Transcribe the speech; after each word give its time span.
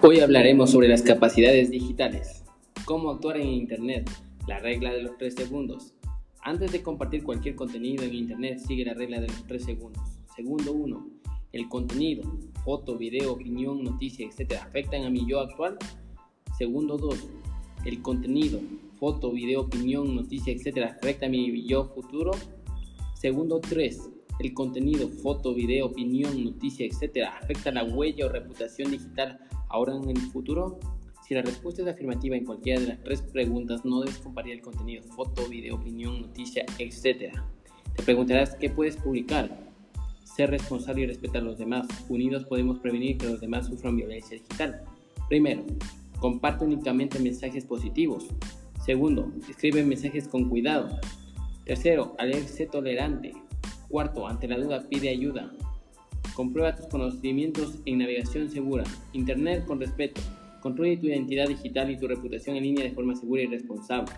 Hoy 0.00 0.20
hablaremos 0.20 0.70
sobre 0.70 0.86
las 0.86 1.02
capacidades 1.02 1.72
digitales. 1.72 2.44
Cómo 2.84 3.10
actuar 3.10 3.36
en 3.36 3.48
Internet. 3.48 4.08
La 4.46 4.60
regla 4.60 4.92
de 4.92 5.02
los 5.02 5.18
3 5.18 5.34
segundos. 5.34 5.92
Antes 6.40 6.70
de 6.70 6.82
compartir 6.82 7.24
cualquier 7.24 7.56
contenido 7.56 8.04
en 8.04 8.14
Internet, 8.14 8.60
sigue 8.60 8.84
la 8.84 8.94
regla 8.94 9.20
de 9.20 9.26
los 9.26 9.44
3 9.48 9.64
segundos. 9.64 10.04
Segundo 10.36 10.72
1. 10.72 11.06
El 11.52 11.68
contenido, 11.68 12.22
foto, 12.64 12.96
video, 12.96 13.32
opinión, 13.32 13.82
noticia, 13.82 14.24
etc. 14.24 14.60
afectan 14.62 15.02
a 15.04 15.10
mi 15.10 15.26
yo 15.26 15.40
actual. 15.40 15.76
Segundo 16.56 16.96
2. 16.96 17.28
El 17.84 18.00
contenido, 18.00 18.60
foto, 19.00 19.32
video, 19.32 19.62
opinión, 19.62 20.14
noticia, 20.14 20.52
etc. 20.52 20.90
afecta 20.92 21.26
a 21.26 21.28
mi 21.28 21.66
yo 21.66 21.86
futuro. 21.86 22.30
Segundo 23.14 23.58
3 23.58 24.10
el 24.38 24.54
contenido, 24.54 25.08
foto, 25.08 25.52
video, 25.52 25.86
opinión, 25.86 26.44
noticia, 26.44 26.86
etc., 26.86 27.26
afecta 27.42 27.72
la 27.72 27.82
huella 27.82 28.26
o 28.26 28.28
reputación 28.28 28.92
digital 28.92 29.40
ahora 29.68 29.94
en 29.96 30.08
el 30.08 30.18
futuro? 30.18 30.78
Si 31.26 31.34
la 31.34 31.42
respuesta 31.42 31.82
es 31.82 31.88
afirmativa 31.88 32.36
en 32.36 32.46
cualquiera 32.46 32.80
de 32.80 32.86
las 32.86 33.02
tres 33.02 33.20
preguntas, 33.20 33.84
no 33.84 34.00
debes 34.00 34.20
el 34.46 34.62
contenido, 34.62 35.02
foto, 35.14 35.46
video, 35.46 35.74
opinión, 35.74 36.22
noticia, 36.22 36.64
etc. 36.78 37.34
Te 37.94 38.02
preguntarás 38.02 38.56
qué 38.56 38.70
puedes 38.70 38.96
publicar. 38.96 39.68
Ser 40.24 40.50
responsable 40.50 41.02
y 41.02 41.06
respetar 41.06 41.42
a 41.42 41.44
los 41.44 41.58
demás. 41.58 41.86
Unidos 42.08 42.44
podemos 42.44 42.78
prevenir 42.78 43.18
que 43.18 43.26
los 43.26 43.40
demás 43.40 43.66
sufran 43.66 43.96
violencia 43.96 44.38
digital. 44.38 44.82
Primero, 45.28 45.66
comparte 46.18 46.64
únicamente 46.64 47.18
mensajes 47.18 47.66
positivos. 47.66 48.28
Segundo, 48.82 49.30
escribe 49.50 49.84
mensajes 49.84 50.28
con 50.28 50.48
cuidado. 50.48 50.98
Tercero, 51.66 52.14
aléjese 52.18 52.64
tolerante. 52.64 53.34
Cuarto, 53.90 54.26
ante 54.26 54.48
la 54.48 54.56
duda 54.58 54.88
pide 54.88 55.10
ayuda. 55.10 55.52
Comprueba 56.38 56.76
tus 56.76 56.86
conocimientos 56.86 57.80
en 57.84 57.98
navegación 57.98 58.48
segura. 58.48 58.84
Internet 59.12 59.66
con 59.66 59.80
respeto. 59.80 60.20
Construye 60.60 60.96
tu 60.96 61.08
identidad 61.08 61.48
digital 61.48 61.90
y 61.90 61.98
tu 61.98 62.06
reputación 62.06 62.54
en 62.54 62.62
línea 62.62 62.84
de 62.84 62.92
forma 62.92 63.16
segura 63.16 63.42
y 63.42 63.46
responsable. 63.46 64.12